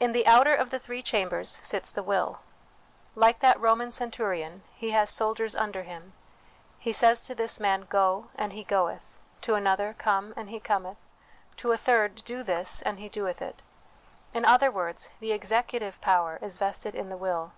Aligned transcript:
In 0.00 0.10
the 0.10 0.26
outer 0.26 0.52
of 0.52 0.70
the 0.70 0.80
three 0.80 1.00
chambers 1.00 1.60
sits 1.62 1.92
the 1.92 2.02
Will. 2.02 2.40
Like 3.14 3.38
that 3.38 3.60
Roman 3.60 3.92
centurion, 3.92 4.64
he 4.74 4.90
has 4.90 5.10
soldiers 5.10 5.54
under 5.54 5.84
him: 5.84 6.12
he 6.76 6.90
says 6.92 7.20
to 7.20 7.36
this 7.36 7.60
man, 7.60 7.82
Go, 7.88 8.30
and 8.34 8.52
he 8.52 8.64
goeth; 8.64 9.16
to 9.42 9.54
another, 9.54 9.94
Come, 9.96 10.34
and 10.36 10.50
he 10.50 10.58
cometh; 10.58 10.96
to 11.58 11.70
a 11.70 11.76
third, 11.78 12.16
Do 12.24 12.42
this, 12.42 12.82
and 12.82 12.98
he 12.98 13.08
doeth 13.08 13.40
it. 13.40 13.62
In 14.34 14.44
other 14.44 14.72
words, 14.72 15.08
the 15.20 15.30
executive 15.30 16.00
power 16.00 16.40
is 16.42 16.56
vested 16.56 16.96
in 16.96 17.08
the 17.08 17.16
will. 17.16 17.52